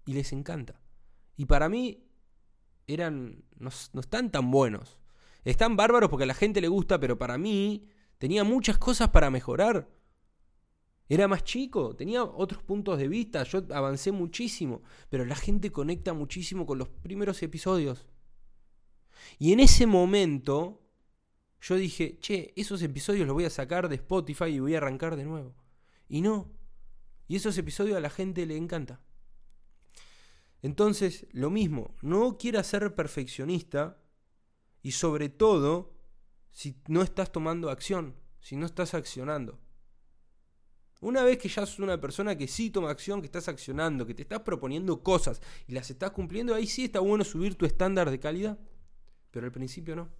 y 0.04 0.12
les 0.12 0.32
encanta. 0.32 0.81
Y 1.36 1.46
para 1.46 1.68
mí 1.68 2.04
eran 2.86 3.44
no, 3.62 3.70
están 4.00 4.30
tan 4.30 4.50
buenos. 4.50 4.98
Están 5.44 5.76
bárbaros 5.76 6.10
porque 6.10 6.24
a 6.24 6.26
la 6.26 6.34
gente 6.34 6.60
le 6.60 6.68
gusta, 6.68 6.98
pero 7.00 7.18
para 7.18 7.38
mí 7.38 7.88
tenía 8.18 8.44
muchas 8.44 8.78
cosas 8.78 9.08
para 9.10 9.30
mejorar. 9.30 9.88
Era 11.08 11.28
más 11.28 11.44
chico, 11.44 11.94
tenía 11.94 12.24
otros 12.24 12.62
puntos 12.62 12.98
de 12.98 13.08
vista, 13.08 13.42
yo 13.42 13.64
avancé 13.72 14.12
muchísimo, 14.12 14.82
pero 15.10 15.24
la 15.24 15.34
gente 15.34 15.70
conecta 15.70 16.12
muchísimo 16.12 16.64
con 16.64 16.78
los 16.78 16.88
primeros 16.88 17.42
episodios. 17.42 18.06
Y 19.38 19.52
en 19.52 19.60
ese 19.60 19.86
momento 19.86 20.80
yo 21.60 21.76
dije, 21.76 22.18
che, 22.18 22.52
esos 22.56 22.82
episodios 22.82 23.26
los 23.26 23.34
voy 23.34 23.44
a 23.44 23.50
sacar 23.50 23.88
de 23.88 23.96
Spotify 23.96 24.46
y 24.46 24.60
voy 24.60 24.74
a 24.74 24.78
arrancar 24.78 25.16
de 25.16 25.24
nuevo. 25.24 25.54
Y 26.08 26.20
no. 26.20 26.50
Y 27.28 27.36
esos 27.36 27.56
episodios 27.58 27.96
a 27.96 28.00
la 28.00 28.10
gente 28.10 28.46
le 28.46 28.56
encanta. 28.56 29.00
Entonces, 30.62 31.26
lo 31.32 31.50
mismo, 31.50 31.94
no 32.02 32.38
quieras 32.38 32.68
ser 32.68 32.94
perfeccionista 32.94 34.00
y 34.80 34.92
sobre 34.92 35.28
todo 35.28 35.92
si 36.52 36.80
no 36.86 37.02
estás 37.02 37.32
tomando 37.32 37.68
acción, 37.68 38.14
si 38.40 38.56
no 38.56 38.66
estás 38.66 38.94
accionando. 38.94 39.58
Una 41.00 41.24
vez 41.24 41.38
que 41.38 41.48
ya 41.48 41.66
sos 41.66 41.80
una 41.80 42.00
persona 42.00 42.38
que 42.38 42.46
sí 42.46 42.70
toma 42.70 42.90
acción, 42.90 43.20
que 43.20 43.26
estás 43.26 43.48
accionando, 43.48 44.06
que 44.06 44.14
te 44.14 44.22
estás 44.22 44.42
proponiendo 44.42 45.02
cosas 45.02 45.42
y 45.66 45.72
las 45.72 45.90
estás 45.90 46.12
cumpliendo, 46.12 46.54
ahí 46.54 46.68
sí 46.68 46.84
está 46.84 47.00
bueno 47.00 47.24
subir 47.24 47.56
tu 47.56 47.66
estándar 47.66 48.08
de 48.08 48.20
calidad. 48.20 48.56
Pero 49.32 49.46
al 49.46 49.52
principio 49.52 49.96
no. 49.96 50.10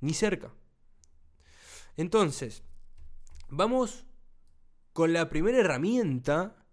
Ni 0.00 0.14
cerca. 0.14 0.50
Entonces, 1.98 2.62
vamos 3.48 4.06
con 4.94 5.12
la 5.12 5.28
primera 5.28 5.58
herramienta 5.58 6.65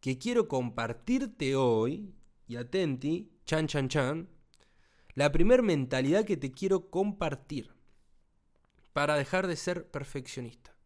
que 0.00 0.18
quiero 0.18 0.48
compartirte 0.48 1.56
hoy, 1.56 2.14
y 2.46 2.56
atenti, 2.56 3.32
chan 3.44 3.66
chan 3.66 3.88
chan, 3.88 4.28
la 5.14 5.32
primera 5.32 5.62
mentalidad 5.62 6.24
que 6.24 6.36
te 6.36 6.52
quiero 6.52 6.90
compartir 6.90 7.74
para 8.92 9.16
dejar 9.16 9.46
de 9.46 9.56
ser 9.56 9.90
perfeccionista. 9.90 10.76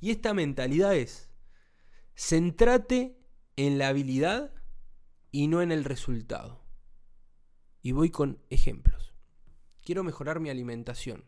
Y 0.00 0.10
esta 0.10 0.34
mentalidad 0.34 0.94
es, 0.94 1.30
centrate 2.14 3.18
en 3.56 3.78
la 3.78 3.88
habilidad 3.88 4.54
y 5.30 5.48
no 5.48 5.62
en 5.62 5.72
el 5.72 5.84
resultado. 5.84 6.64
Y 7.82 7.92
voy 7.92 8.10
con 8.10 8.38
ejemplos. 8.50 9.14
Quiero 9.82 10.04
mejorar 10.04 10.40
mi 10.40 10.50
alimentación. 10.50 11.24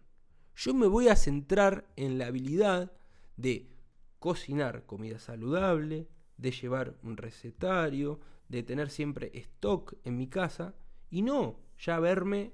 Yo 0.55 0.75
me 0.75 0.87
voy 0.87 1.09
a 1.09 1.17
centrar 1.17 1.89
en 1.97 2.19
la 2.19 2.27
habilidad 2.27 2.93
de 3.37 3.71
cocinar 4.19 4.87
comida 4.87 5.19
saludable, 5.19 6.09
de 6.43 6.51
llevar 6.51 6.97
un 7.03 7.17
recetario, 7.17 8.21
de 8.49 8.63
tener 8.63 8.91
siempre 8.91 9.31
stock 9.35 9.95
en 10.05 10.17
mi 10.17 10.27
casa 10.27 10.75
y 11.09 11.23
no 11.23 11.61
ya 11.79 11.99
verme 12.01 12.53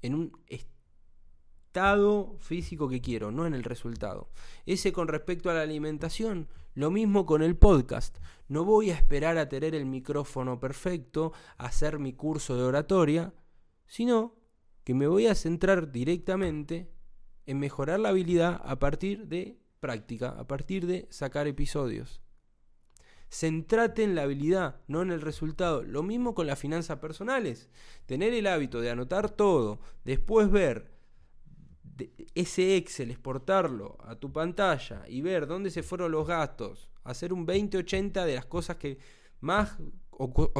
en 0.00 0.14
un 0.14 0.32
estado 1.76 2.36
físico 2.38 2.88
que 2.88 3.00
quiero, 3.00 3.30
no 3.30 3.46
en 3.46 3.54
el 3.54 3.64
resultado. 3.64 4.30
Ese 4.64 4.92
con 4.92 5.08
respecto 5.08 5.50
a 5.50 5.54
la 5.54 5.62
alimentación, 5.62 6.48
lo 6.74 6.90
mismo 6.90 7.26
con 7.26 7.42
el 7.42 7.56
podcast. 7.56 8.18
No 8.48 8.64
voy 8.64 8.90
a 8.90 8.94
esperar 8.94 9.38
a 9.38 9.48
tener 9.48 9.74
el 9.74 9.86
micrófono 9.86 10.58
perfecto, 10.60 11.32
a 11.58 11.66
hacer 11.66 11.98
mi 11.98 12.12
curso 12.12 12.56
de 12.56 12.62
oratoria, 12.62 13.34
sino 13.86 14.36
que 14.84 14.94
me 14.94 15.06
voy 15.06 15.26
a 15.26 15.34
centrar 15.34 15.90
directamente 15.90 16.90
en 17.44 17.58
mejorar 17.58 18.00
la 18.00 18.10
habilidad 18.10 18.60
a 18.64 18.78
partir 18.78 19.26
de 19.26 19.58
práctica, 19.80 20.30
a 20.30 20.46
partir 20.46 20.86
de 20.86 21.06
sacar 21.10 21.46
episodios. 21.46 22.22
Centrate 23.28 24.02
en 24.02 24.14
la 24.14 24.22
habilidad, 24.22 24.80
no 24.86 25.02
en 25.02 25.10
el 25.10 25.20
resultado. 25.20 25.82
Lo 25.82 26.02
mismo 26.02 26.34
con 26.34 26.46
las 26.46 26.58
finanzas 26.58 26.98
personales. 26.98 27.68
Tener 28.06 28.32
el 28.32 28.46
hábito 28.46 28.80
de 28.80 28.90
anotar 28.90 29.30
todo, 29.30 29.80
después 30.04 30.50
ver 30.50 30.96
ese 32.34 32.76
Excel, 32.76 33.10
exportarlo 33.10 33.96
a 34.04 34.16
tu 34.16 34.32
pantalla 34.32 35.04
y 35.08 35.22
ver 35.22 35.46
dónde 35.46 35.70
se 35.70 35.82
fueron 35.82 36.12
los 36.12 36.26
gastos, 36.26 36.90
hacer 37.04 37.32
un 37.32 37.46
20-80 37.46 38.24
de 38.24 38.34
las 38.34 38.46
cosas 38.46 38.76
que 38.76 38.98
más 39.40 39.78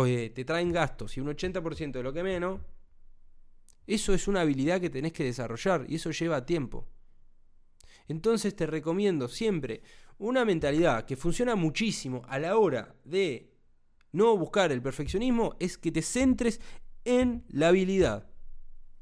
eh, 0.07 0.33
te 0.35 0.45
traen 0.45 0.73
gastos 0.73 1.17
y 1.17 1.21
un 1.21 1.29
80% 1.29 1.93
de 1.93 2.03
lo 2.03 2.13
que 2.13 2.23
menos, 2.23 2.61
eso 3.87 4.15
es 4.15 4.27
una 4.27 4.41
habilidad 4.41 4.81
que 4.81 4.91
tenés 4.91 5.13
que 5.13 5.25
desarrollar 5.25 5.85
y 5.89 5.97
eso 5.97 6.11
lleva 6.11 6.47
tiempo. 6.47 6.89
Entonces 8.09 8.55
te 8.55 8.67
recomiendo 8.67 9.29
siempre 9.29 9.83
una 10.19 10.45
mentalidad 10.45 11.05
que 11.05 11.17
funciona 11.17 11.57
muchísimo 11.57 12.23
a 12.29 12.39
la 12.39 12.57
hora 12.57 12.95
de 13.05 13.53
no 14.13 14.37
buscar 14.37 14.73
el 14.73 14.83
perfeccionismo 14.83 15.55
es 15.59 15.77
que 15.77 15.93
te 15.93 16.03
centres 16.03 16.61
en 17.05 17.45
la 17.49 17.69
habilidad 17.69 18.27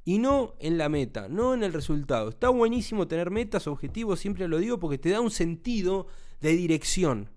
y 0.04 0.18
no 0.18 0.54
en 0.58 0.76
la 0.76 0.88
meta, 0.88 1.28
no 1.28 1.54
en 1.54 1.62
el 1.62 1.72
resultado. 1.72 2.28
Está 2.28 2.50
buenísimo 2.50 3.08
tener 3.08 3.30
metas, 3.30 3.66
objetivos, 3.66 4.20
siempre 4.20 4.48
lo 4.48 4.58
digo 4.58 4.78
porque 4.78 4.98
te 4.98 5.10
da 5.10 5.20
un 5.20 5.30
sentido 5.30 6.08
de 6.40 6.56
dirección. 6.56 7.30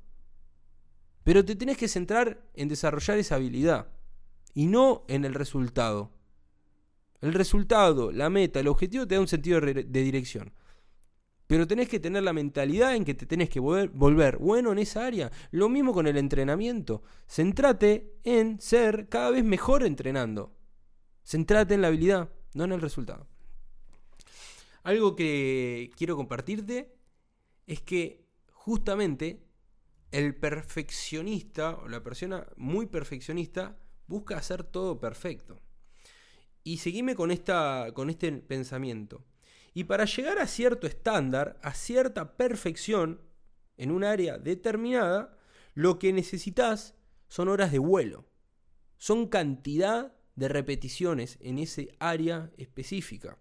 Pero 1.24 1.46
te 1.46 1.55
tenés 1.55 1.77
que 1.77 1.88
centrar 1.88 2.50
en 2.53 2.67
desarrollar 2.67 3.17
esa 3.17 3.36
habilidad 3.36 3.88
y 4.53 4.65
no 4.65 5.05
en 5.07 5.24
el 5.24 5.34
resultado. 5.34 6.12
El 7.22 7.34
resultado, 7.34 8.12
la 8.12 8.29
meta, 8.29 8.60
el 8.60 8.67
objetivo 8.67 9.07
te 9.07 9.15
da 9.15 9.22
un 9.22 9.27
sentido 9.27 9.62
de 9.62 9.84
dirección. 9.84 10.51
Pero 11.48 11.66
tenés 11.66 11.88
que 11.88 12.01
tener 12.01 12.24
la 12.24 12.34
mentalidad 12.34 12.94
en 12.94 13.06
que 13.06 13.13
te 13.13 13.25
tenés 13.25 13.50
que 13.50 13.62
volver 13.62 14.38
bueno 14.38 14.74
en 14.74 14.80
esa 14.80 15.06
área. 15.06 15.32
Lo 15.51 15.70
mismo 15.70 15.94
con 15.94 16.06
el 16.06 16.18
entrenamiento. 16.18 17.04
Centrate 17.25 18.20
en 18.25 18.60
ser 18.60 19.08
cada 19.08 19.32
vez 19.32 19.46
mejor 19.46 19.84
entrenando. 19.84 20.54
Centrate 21.24 21.74
en 21.74 21.82
la 21.82 21.88
habilidad, 21.88 22.30
no 22.54 22.66
en 22.66 22.74
el 22.74 22.82
resultado. 22.82 23.27
Algo 24.84 25.16
que 25.16 25.92
quiero 25.96 26.18
compartirte 26.18 26.94
es 27.66 27.82
que 27.82 28.25
justamente 28.51 29.48
el 30.12 30.36
perfeccionista 30.36 31.75
o 31.75 31.88
la 31.88 32.04
persona 32.04 32.48
muy 32.58 32.86
perfeccionista 32.88 33.77
busca 34.08 34.38
hacer 34.38 34.63
todo 34.63 35.00
perfecto. 35.00 35.60
Y 36.63 36.77
seguime 36.77 37.16
con, 37.16 37.32
esta, 37.32 37.92
con 37.94 38.10
este 38.10 38.32
pensamiento. 38.34 39.24
Y 39.77 39.84
para 39.84 40.05
llegar 40.05 40.39
a 40.39 40.48
cierto 40.48 40.88
estándar, 40.88 41.60
a 41.62 41.72
cierta 41.75 42.36
perfección 42.36 43.22
en 43.77 43.91
un 43.91 44.03
área 44.03 44.39
determinada, 44.39 45.38
lo 45.75 46.00
que 46.00 46.12
necesitas 46.13 46.96
son 47.27 47.48
horas 47.48 47.72
de 47.72 47.77
vuelo. 47.77 48.25
Son 48.98 49.27
cantidad 49.27 50.15
de 50.36 50.48
repeticiones 50.48 51.38
en 51.41 51.60
ese 51.60 51.96
área 52.00 52.50
específica. 52.57 53.38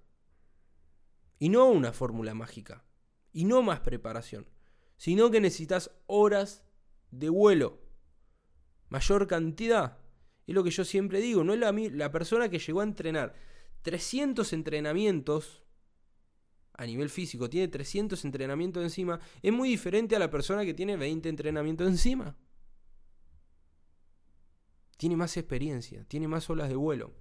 Y 1.38 1.48
no 1.48 1.70
una 1.70 1.94
fórmula 1.94 2.34
mágica. 2.34 2.84
Y 3.32 3.46
no 3.46 3.62
más 3.62 3.80
preparación. 3.80 4.46
Sino 4.98 5.30
que 5.30 5.40
necesitas 5.40 5.90
horas 6.04 6.66
de 7.12 7.30
vuelo. 7.30 7.80
Mayor 8.90 9.26
cantidad. 9.26 10.00
Es 10.46 10.54
lo 10.54 10.62
que 10.62 10.70
yo 10.70 10.84
siempre 10.84 11.22
digo. 11.22 11.44
No 11.44 11.54
es 11.54 11.60
la, 11.60 11.72
la 11.72 12.12
persona 12.12 12.50
que 12.50 12.58
llegó 12.58 12.82
a 12.82 12.84
entrenar 12.84 13.32
300 13.80 14.52
entrenamientos 14.52 15.65
a 16.76 16.86
nivel 16.86 17.08
físico 17.08 17.48
tiene 17.48 17.68
300 17.68 18.24
entrenamientos 18.24 18.82
encima, 18.82 19.18
es 19.42 19.52
muy 19.52 19.68
diferente 19.68 20.14
a 20.16 20.18
la 20.18 20.30
persona 20.30 20.64
que 20.64 20.74
tiene 20.74 20.96
20 20.96 21.28
entrenamientos 21.28 21.88
encima. 21.88 22.36
Tiene 24.96 25.16
más 25.16 25.36
experiencia, 25.36 26.04
tiene 26.04 26.28
más 26.28 26.48
olas 26.48 26.68
de 26.68 26.76
vuelo. 26.76 27.12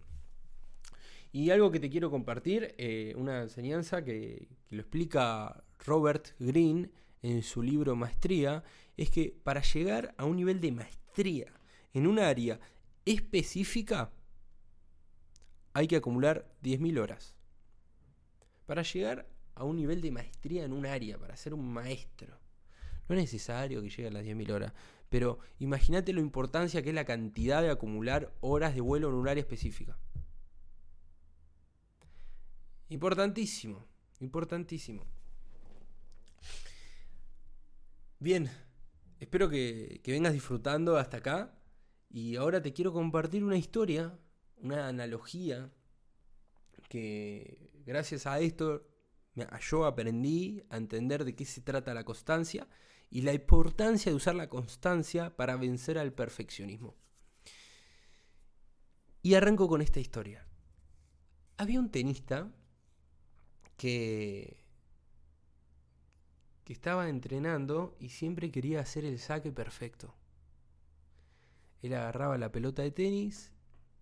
Y 1.32 1.50
algo 1.50 1.72
que 1.72 1.80
te 1.80 1.90
quiero 1.90 2.10
compartir, 2.10 2.76
eh, 2.78 3.14
una 3.18 3.42
enseñanza 3.42 4.04
que, 4.04 4.48
lo 4.70 4.82
explica 4.82 5.64
Robert 5.86 6.30
Greene 6.40 6.90
en 7.22 7.44
su 7.44 7.62
libro 7.62 7.96
Maestría, 7.96 8.64
es 8.96 9.10
que 9.10 9.38
para 9.44 9.62
llegar 9.62 10.16
a 10.18 10.26
un 10.26 10.38
nivel 10.38 10.62
de 10.62 10.72
maestría 10.72 11.54
en 11.94 12.08
un 12.08 12.20
área 12.20 12.60
específica, 13.04 14.12
hay 15.74 15.88
que 15.88 15.98
acumular 15.98 16.50
10.000 16.64 17.00
horas. 17.00 17.36
Para 18.66 18.82
llegar 18.82 19.28
a 19.56 19.64
un 19.64 19.78
nivel 19.78 20.02
de 20.02 20.12
maestría 20.12 20.66
en 20.66 20.74
un 20.74 20.86
área, 20.86 21.18
para 21.18 21.36
ser 21.38 21.54
un 21.54 21.74
maestro. 21.74 22.38
No 23.08 23.16
es 23.16 23.22
necesario 23.22 23.82
que 23.82 23.90
llegue 23.90 24.08
a 24.08 24.12
las 24.12 24.24
10.000 24.24 24.52
horas, 24.52 24.74
pero 25.10 25.40
imagínate 25.60 26.14
la 26.14 26.20
importancia 26.20 26.82
que 26.82 26.90
es 26.90 26.96
la 26.96 27.06
cantidad 27.06 27.62
de 27.62 27.70
acumular 27.70 28.34
horas 28.42 28.76
de 28.76 28.82
vuelo 28.82 29.10
en 29.10 29.16
un 29.16 29.28
área 29.28 29.42
específica. 29.42 29.98
Importantísimo, 32.90 33.88
importantísimo. 34.20 35.06
Bien, 38.20 38.50
espero 39.20 39.50
que, 39.50 40.02
que 40.04 40.12
vengas 40.12 40.34
disfrutando 40.34 40.98
hasta 40.98 41.18
acá 41.18 41.58
y 42.10 42.36
ahora 42.36 42.62
te 42.62 42.74
quiero 42.74 42.92
compartir 42.92 43.44
una 43.44 43.58
historia, 43.58 44.18
una 44.58 44.88
analogía 44.88 45.72
que 46.90 47.70
gracias 47.86 48.26
a 48.26 48.40
esto 48.40 48.88
yo 49.62 49.86
aprendí 49.86 50.64
a 50.70 50.78
entender 50.78 51.26
de 51.26 51.36
qué 51.36 51.46
se 51.46 51.62
trata 51.62 51.94
la 51.94 52.06
constancia 52.06 52.68
y 53.10 53.22
la 53.22 53.34
importancia 53.34 54.12
de 54.12 54.16
usar 54.16 54.36
la 54.36 54.50
constancia 54.50 55.36
para 55.36 55.58
vencer 55.58 55.98
al 55.98 56.14
perfeccionismo. 56.14 56.96
Y 59.22 59.34
arranco 59.34 59.68
con 59.68 59.82
esta 59.82 60.00
historia. 60.00 60.48
Había 61.58 61.80
un 61.80 61.90
tenista 61.90 62.54
que, 63.78 64.64
que 66.64 66.74
estaba 66.74 67.10
entrenando 67.10 67.96
y 68.00 68.10
siempre 68.10 68.52
quería 68.52 68.82
hacer 68.82 69.06
el 69.06 69.20
saque 69.20 69.52
perfecto. 69.52 70.16
Él 71.82 71.94
agarraba 71.94 72.38
la 72.38 72.52
pelota 72.52 72.82
de 72.82 72.92
tenis, 72.92 73.52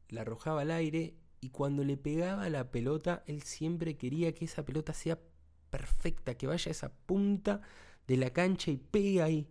la 0.10 0.22
arrojaba 0.22 0.62
al 0.62 0.72
aire 0.72 1.16
y 1.44 1.50
cuando 1.50 1.84
le 1.84 1.98
pegaba 1.98 2.48
la 2.50 2.72
pelota, 2.72 3.22
él 3.28 3.42
siempre 3.42 3.98
quería 3.98 4.34
que 4.34 4.46
esa 4.46 4.64
pelota 4.64 4.94
sea 4.94 5.20
perfecta, 5.70 6.38
que 6.38 6.48
vaya 6.48 6.70
a 6.70 6.72
esa 6.72 6.94
punta 6.94 7.62
de 8.08 8.16
la 8.16 8.30
cancha 8.32 8.72
y 8.72 8.78
pegue 8.78 9.22
ahí. 9.22 9.50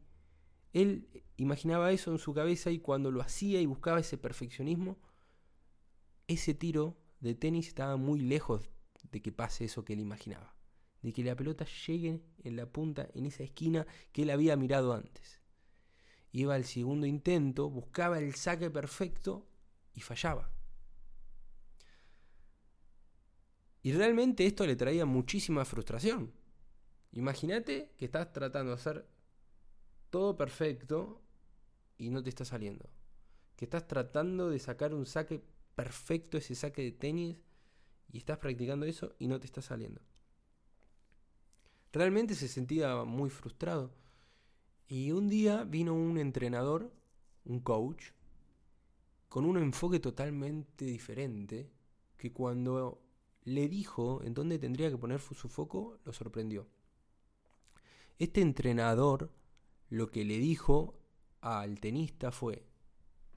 Él 0.73 1.07
imaginaba 1.37 1.93
eso 1.93 2.11
en 2.11 2.19
su 2.19 2.33
cabeza 2.33 2.71
y 2.71 2.79
cuando 2.79 3.11
lo 3.11 3.21
hacía 3.21 3.61
y 3.61 3.67
buscaba 3.67 4.01
ese 4.01 4.17
perfeccionismo, 4.17 4.99
ese 6.29 6.55
tiro 6.55 6.97
de 7.21 7.35
tenis 7.35 7.69
estaba 7.69 7.97
muy 7.97 8.21
lejos 8.21 8.71
de 9.11 9.21
que 9.21 9.31
pase 9.31 9.67
eso 9.67 9.85
que 9.85 9.93
él 9.93 10.01
imaginaba. 10.01 10.57
De 11.03 11.13
que 11.13 11.23
la 11.23 11.37
pelota 11.37 11.67
llegue 11.87 12.23
en 12.43 12.57
la 12.57 12.65
punta, 12.65 13.07
en 13.13 13.27
esa 13.27 13.43
esquina 13.43 13.87
que 14.13 14.23
él 14.23 14.31
había 14.31 14.57
mirado 14.57 14.95
antes. 14.95 15.43
Iba 16.31 16.55
al 16.55 16.65
segundo 16.65 17.07
intento, 17.07 17.69
buscaba 17.69 18.19
el 18.19 18.35
saque 18.35 18.71
perfecto 18.71 19.47
y 19.93 20.01
fallaba. 20.01 20.51
Y 23.83 23.93
realmente 23.93 24.47
esto 24.47 24.67
le 24.67 24.77
traía 24.77 25.05
muchísima 25.05 25.65
frustración. 25.65 26.33
Imagínate 27.13 27.93
que 27.97 28.05
estás 28.05 28.33
tratando 28.33 28.71
de 28.71 28.77
hacer 28.77 29.07
todo 30.11 30.37
perfecto 30.37 31.21
y 31.99 32.11
no 32.11 32.23
te 32.23 32.31
está 32.31 32.45
saliendo. 32.45 32.89
Que 33.57 33.65
estás 33.65 33.87
tratando 33.87 34.51
de 34.51 34.59
sacar 34.59 34.95
un 34.95 35.07
saque 35.07 35.43
perfecto, 35.75 36.39
ese 36.39 36.55
saque 36.55 36.83
de 36.83 36.93
tenis, 36.93 37.37
y 38.13 38.19
estás 38.19 38.39
practicando 38.39 38.87
eso 38.87 39.15
y 39.19 39.27
no 39.27 39.41
te 39.41 39.47
está 39.47 39.63
saliendo. 39.63 40.01
Realmente 41.93 42.35
se 42.35 42.49
sentía 42.49 43.05
muy 43.05 43.31
frustrado. 43.31 43.95
Y 44.87 45.13
un 45.13 45.29
día 45.29 45.65
vino 45.65 45.95
un 45.95 46.19
entrenador, 46.19 46.93
un 47.45 47.61
coach, 47.61 48.11
con 49.29 49.45
un 49.45 49.57
enfoque 49.57 49.99
totalmente 49.99 50.85
diferente, 50.85 51.71
que 52.19 52.33
cuando 52.33 53.02
le 53.45 53.69
dijo 53.69 54.23
en 54.23 54.35
dónde 54.35 54.59
tendría 54.59 54.91
que 54.91 54.99
poner 54.99 55.21
su 55.21 55.49
foco, 55.49 55.99
lo 56.05 56.13
sorprendió. 56.13 56.69
Este 58.19 58.41
entrenador 58.41 59.33
lo 59.89 60.11
que 60.11 60.25
le 60.25 60.39
dijo 60.39 60.99
al 61.41 61.81
tenista 61.81 62.31
fue, 62.31 62.65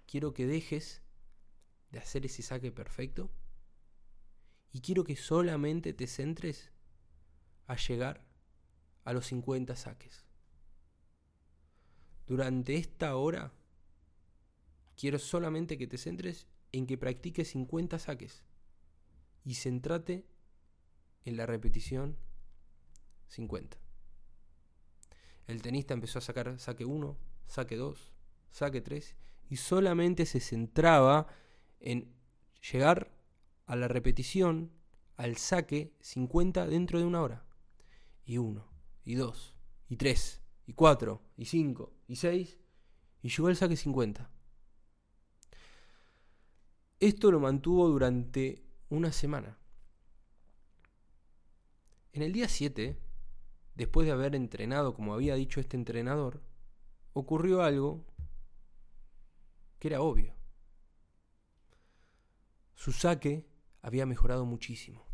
quiero 0.05 0.33
que 0.33 0.45
dejes 0.45 1.01
de 1.91 1.99
hacer 1.99 2.25
ese 2.25 2.43
saque 2.43 2.71
perfecto 2.71 3.31
y 4.71 4.81
quiero 4.81 5.03
que 5.03 5.15
solamente 5.15 5.93
te 5.93 6.07
centres 6.07 6.71
a 7.67 7.75
llegar 7.75 8.25
a 9.03 9.13
los 9.13 9.27
50 9.27 9.75
saques. 9.75 10.25
Durante 12.27 12.75
esta 12.75 13.15
hora, 13.15 13.53
quiero 14.95 15.19
solamente 15.19 15.77
que 15.77 15.87
te 15.87 15.97
centres 15.97 16.47
en 16.71 16.87
que 16.87 16.97
practiques 16.97 17.49
50 17.49 17.99
saques 17.99 18.43
y 19.45 19.53
centrate 19.53 20.25
en 21.23 21.37
la 21.37 21.45
repetición 21.45 22.17
50. 23.27 23.77
El 25.47 25.61
tenista 25.61 25.93
empezó 25.93 26.19
a 26.19 26.23
sacar 26.23 26.59
saque 26.59 26.83
1, 26.83 27.17
saque 27.45 27.77
2, 27.77 28.11
saque 28.49 28.81
3 28.81 29.15
y 29.49 29.57
solamente 29.57 30.25
se 30.25 30.39
centraba 30.39 31.27
en 31.79 32.13
llegar 32.71 33.11
a 33.67 33.75
la 33.75 33.87
repetición, 33.87 34.71
al 35.15 35.37
saque 35.37 35.95
50 36.01 36.67
dentro 36.67 36.99
de 36.99 37.05
una 37.05 37.21
hora. 37.21 37.45
Y 38.25 38.37
1, 38.37 38.65
y 39.03 39.15
2, 39.15 39.55
y 39.89 39.97
3, 39.97 40.41
y 40.65 40.73
4, 40.73 41.21
y 41.37 41.45
5, 41.45 41.93
y 42.07 42.15
6, 42.15 42.59
y 43.21 43.29
llegó 43.29 43.47
al 43.47 43.55
saque 43.55 43.77
50. 43.77 44.31
Esto 46.99 47.31
lo 47.31 47.39
mantuvo 47.39 47.87
durante 47.87 48.64
una 48.89 49.11
semana. 49.11 49.57
En 52.13 52.21
el 52.21 52.31
día 52.31 52.47
7, 52.47 52.97
después 53.75 54.05
de 54.07 54.13
haber 54.13 54.35
entrenado 54.35 54.93
como 54.93 55.13
había 55.13 55.35
dicho 55.35 55.59
este 55.59 55.77
entrenador, 55.77 56.41
ocurrió 57.13 57.61
algo 57.61 58.05
que 59.79 59.89
era 59.89 60.01
obvio. 60.01 60.33
Su 62.73 62.91
saque 62.91 63.47
había 63.81 64.05
mejorado 64.05 64.45
muchísimo. 64.45 65.05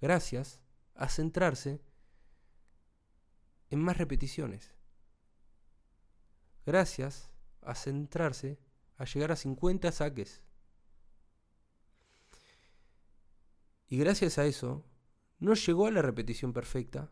Gracias 0.00 0.60
a 0.94 1.08
centrarse 1.08 1.80
en 3.70 3.80
más 3.80 3.98
repeticiones. 3.98 4.74
Gracias 6.64 7.30
a 7.62 7.74
centrarse 7.74 8.58
a 8.96 9.04
llegar 9.04 9.32
a 9.32 9.36
50 9.36 9.90
saques. 9.92 10.42
Y 13.88 13.96
gracias 13.96 14.38
a 14.38 14.46
eso, 14.46 14.84
no 15.38 15.54
llegó 15.54 15.86
a 15.86 15.90
la 15.90 16.02
repetición 16.02 16.52
perfecta, 16.52 17.10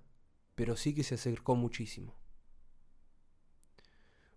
pero 0.55 0.77
sí 0.77 0.95
que 0.95 1.05
se 1.05 1.15
acercó 1.15 1.57
muchísimo. 1.57 2.19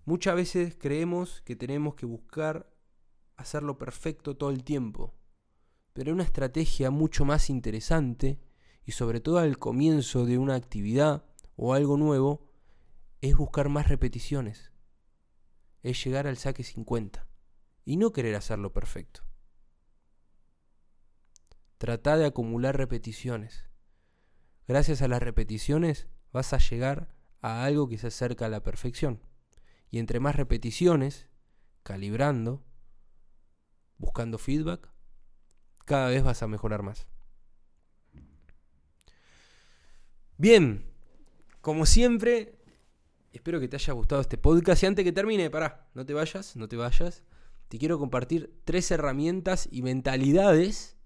Muchas 0.06 0.36
veces 0.36 0.76
creemos 0.80 1.42
que 1.42 1.56
tenemos 1.56 1.96
que 1.96 2.06
buscar 2.06 2.74
hacerlo 3.36 3.78
perfecto 3.78 4.38
todo 4.38 4.50
el 4.50 4.64
tiempo, 4.64 5.14
pero 5.94 6.14
una 6.14 6.24
estrategia 6.24 6.92
mucho 6.92 7.26
más 7.26 7.50
interesante, 7.50 8.40
y 8.86 8.94
sobre 8.94 9.20
todo 9.20 9.38
al 9.38 9.58
comienzo 9.58 10.26
de 10.26 10.38
una 10.38 10.56
actividad 10.56 11.26
o 11.56 11.74
algo 11.74 11.98
nuevo, 11.98 12.48
es 13.22 13.36
buscar 13.36 13.70
más 13.70 13.88
repeticiones, 13.88 14.72
es 15.84 16.04
llegar 16.04 16.26
al 16.26 16.38
saque 16.38 16.64
50 16.64 17.28
y 17.86 17.98
no 17.98 18.12
querer 18.12 18.36
hacerlo 18.36 18.72
perfecto. 18.72 19.29
Trata 21.80 22.18
de 22.18 22.26
acumular 22.26 22.78
repeticiones. 22.78 23.66
Gracias 24.68 25.02
a 25.02 25.08
las 25.08 25.24
repeticiones 25.24 26.08
vas 26.34 26.54
a 26.54 26.58
llegar 26.58 27.16
a 27.42 27.64
algo 27.64 27.88
que 27.88 27.98
se 27.98 28.08
acerca 28.08 28.46
a 28.46 28.50
la 28.50 28.62
perfección. 28.64 29.22
Y 29.90 30.00
entre 30.00 30.20
más 30.20 30.36
repeticiones, 30.36 31.30
calibrando, 31.84 32.64
buscando 33.98 34.38
feedback, 34.38 34.92
cada 35.86 36.10
vez 36.10 36.22
vas 36.22 36.44
a 36.44 36.48
mejorar 36.48 36.84
más. 36.84 37.08
Bien, 40.38 40.86
como 41.62 41.86
siempre, 41.86 42.60
espero 43.32 43.62
que 43.62 43.70
te 43.70 43.78
haya 43.78 43.94
gustado 43.94 44.20
este 44.20 44.38
podcast. 44.38 44.84
Y 44.84 44.86
antes 44.86 45.06
que 45.06 45.14
termine, 45.14 45.50
pará, 45.50 45.90
no 45.94 46.06
te 46.06 46.14
vayas, 46.14 46.58
no 46.58 46.68
te 46.68 46.76
vayas. 46.76 47.24
Te 47.70 47.78
quiero 47.78 47.98
compartir 47.98 48.62
tres 48.66 48.92
herramientas 48.92 49.70
y 49.72 49.82
mentalidades, 49.82 50.99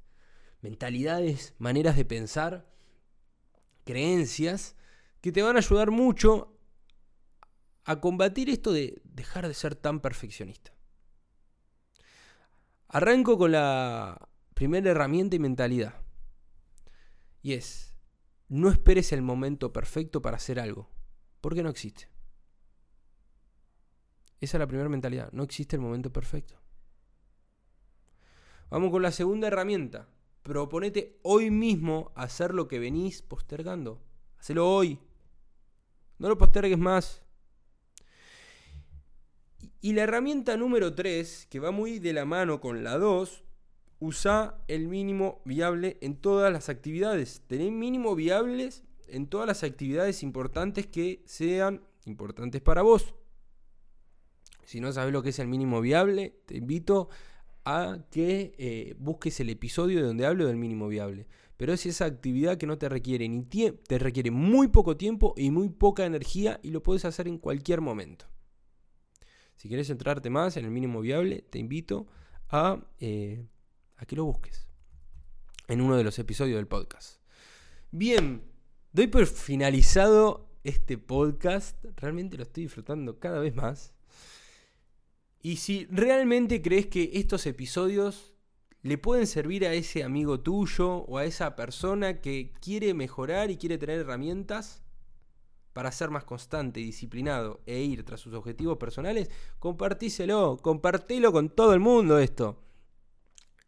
mentalidades, 0.64 1.54
maneras 1.60 1.96
de 1.96 2.06
pensar 2.06 2.66
creencias 3.84 4.76
que 5.22 5.32
te 5.32 5.44
van 5.44 5.58
a 5.58 5.60
ayudar 5.60 5.92
mucho 5.92 6.58
a 7.84 8.00
combatir 8.00 8.50
esto 8.50 8.72
de 8.72 9.02
dejar 9.04 9.48
de 9.48 9.54
ser 9.54 9.76
tan 9.76 10.00
perfeccionista. 10.00 10.74
Arranco 12.88 13.38
con 13.38 13.52
la 13.52 14.30
primera 14.54 14.92
herramienta 14.92 15.36
y 15.36 15.40
mentalidad. 15.40 16.02
Y 17.42 17.54
es, 17.54 17.98
no 18.48 18.70
esperes 18.70 19.12
el 19.12 19.22
momento 19.22 19.74
perfecto 19.74 20.22
para 20.22 20.38
hacer 20.38 20.60
algo, 20.60 20.90
porque 21.42 21.62
no 21.62 21.70
existe. 21.70 22.08
Esa 24.40 24.58
es 24.58 24.60
la 24.60 24.68
primera 24.68 24.90
mentalidad, 24.90 25.30
no 25.34 25.44
existe 25.44 25.76
el 25.76 25.82
momento 25.82 26.14
perfecto. 26.14 26.56
Vamos 28.70 28.92
con 28.92 29.02
la 29.02 29.12
segunda 29.12 29.48
herramienta, 29.48 30.08
Proponete 30.44 31.18
hoy 31.24 31.50
mismo 31.52 32.12
hacer 32.16 32.54
lo 32.54 32.68
que 32.68 32.78
venís 32.78 33.22
postergando. 33.22 34.02
Hacelo 34.38 34.70
hoy. 34.70 35.00
No 36.20 36.28
lo 36.28 36.38
postergues 36.38 36.78
más. 36.78 37.24
Y 39.80 39.94
la 39.94 40.04
herramienta 40.04 40.56
número 40.58 40.94
3, 40.94 41.48
que 41.50 41.60
va 41.60 41.72
muy 41.72 42.00
de 42.00 42.14
la 42.14 42.26
mano 42.26 42.60
con 42.60 42.84
la 42.84 42.98
2, 42.98 43.44
usa 44.00 44.58
el 44.68 44.88
mínimo 44.88 45.42
viable 45.46 45.98
en 46.02 46.18
todas 46.18 46.52
las 46.52 46.68
actividades. 46.68 47.42
Tener 47.48 47.72
mínimo 47.72 48.14
viables 48.16 48.84
en 49.08 49.28
todas 49.28 49.48
las 49.48 49.64
actividades 49.64 50.24
importantes 50.24 50.88
que 50.88 51.24
sean 51.26 51.82
importantes 52.06 52.62
para 52.62 52.82
vos. 52.82 53.14
Si 54.66 54.82
no 54.82 54.92
sabes 54.92 55.14
lo 55.14 55.24
que 55.24 55.30
es 55.30 55.40
el 55.40 55.48
mínimo 55.48 55.80
viable, 55.80 56.42
te 56.46 56.58
invito 56.58 57.10
a 57.66 58.06
que 58.12 58.54
eh, 58.58 58.96
busques 58.98 59.40
el 59.40 59.50
episodio 59.50 60.00
de 60.00 60.08
donde 60.08 60.26
hablo 60.26 60.48
del 60.48 60.58
mínimo 60.58 60.88
viable. 60.88 61.28
Pero 61.58 61.74
es 61.74 61.86
esa 61.86 62.06
actividad 62.06 62.58
que 62.58 62.66
no 62.66 62.78
te 62.78 62.90
requiere 62.90 63.28
ni 63.30 63.44
te 63.44 64.00
requiere 64.00 64.32
muy 64.32 64.68
poco 64.68 64.98
tiempo 64.98 65.34
y 65.38 65.52
muy 65.52 65.70
poca 65.70 66.06
energía 66.06 66.60
y 66.64 66.72
lo 66.72 66.84
puedes 66.84 67.06
hacer 67.06 67.28
en 67.28 67.38
cualquier 67.38 67.82
momento. 67.82 68.26
Si 69.56 69.68
quieres 69.68 69.88
centrarte 69.88 70.30
más 70.30 70.58
en 70.58 70.66
el 70.66 70.72
mínimo 70.72 71.00
viable, 71.00 71.46
te 71.50 71.60
invito 71.60 72.08
a, 72.50 72.84
eh, 73.00 73.46
a 73.98 74.06
que 74.06 74.16
lo 74.16 74.26
busques 74.26 74.68
en 75.68 75.82
uno 75.82 75.96
de 75.96 76.04
los 76.04 76.20
episodios 76.20 76.58
del 76.58 76.68
podcast. 76.68 77.22
Bien, 77.92 78.44
doy 78.92 79.08
por 79.08 79.26
finalizado 79.28 80.50
este 80.64 80.98
podcast. 80.98 81.84
Realmente 81.98 82.38
lo 82.38 82.44
estoy 82.44 82.64
disfrutando 82.64 83.20
cada 83.20 83.40
vez 83.40 83.56
más. 83.56 83.94
Y 85.44 85.58
si 85.58 85.86
realmente 85.92 86.62
crees 86.62 86.88
que 86.88 87.12
estos 87.16 87.46
episodios 87.46 88.34
le 88.82 88.98
pueden 88.98 89.28
servir 89.28 89.66
a 89.66 89.74
ese 89.74 90.04
amigo 90.04 90.40
tuyo 90.40 91.00
o 91.00 91.18
a 91.18 91.26
esa 91.26 91.58
persona 91.58 92.22
que 92.22 92.54
quiere 92.62 92.94
mejorar 92.94 93.52
y 93.52 93.58
quiere 93.58 93.78
tener 93.78 94.00
herramientas 94.00 94.84
para 95.74 95.92
ser 95.92 96.12
más 96.12 96.24
constante 96.24 96.80
y 96.80 96.86
disciplinado 96.86 97.62
e 97.66 97.82
ir 97.82 98.06
tras 98.06 98.22
sus 98.22 98.34
objetivos 98.34 98.78
personales, 98.78 99.30
compartíselo, 99.60 100.60
compartilo 100.62 101.34
con 101.34 101.50
todo 101.50 101.74
el 101.74 101.82
mundo 101.82 102.20
esto. 102.20 102.64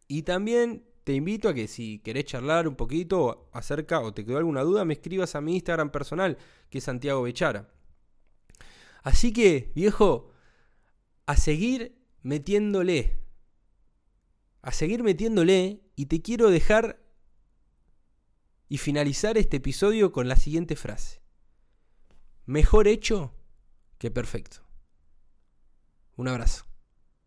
Y 0.08 0.22
también 0.22 0.82
te 1.04 1.12
invito 1.12 1.50
a 1.50 1.54
que 1.54 1.68
si 1.68 1.98
querés 1.98 2.24
charlar 2.24 2.66
un 2.66 2.76
poquito 2.76 3.50
acerca 3.52 4.00
o 4.00 4.14
te 4.14 4.24
quedó 4.24 4.38
alguna 4.38 4.62
duda, 4.62 4.86
me 4.86 4.94
escribas 4.94 5.34
a 5.34 5.42
mi 5.42 5.56
Instagram 5.56 5.90
personal, 5.90 6.38
que 6.70 6.78
es 6.78 6.84
Santiago 6.84 7.22
Bechara. 7.22 7.68
Así 9.02 9.32
que, 9.32 9.72
viejo, 9.74 10.32
a 11.26 11.36
seguir 11.36 11.98
metiéndole. 12.22 13.18
A 14.62 14.72
seguir 14.72 15.02
metiéndole 15.02 15.82
y 15.94 16.06
te 16.06 16.22
quiero 16.22 16.50
dejar 16.50 17.04
y 18.68 18.78
finalizar 18.78 19.38
este 19.38 19.58
episodio 19.58 20.12
con 20.12 20.28
la 20.28 20.36
siguiente 20.36 20.76
frase. 20.76 21.20
Mejor 22.46 22.88
hecho 22.88 23.34
que 23.98 24.10
perfecto. 24.10 24.62
Un 26.16 26.28
abrazo. 26.28 26.66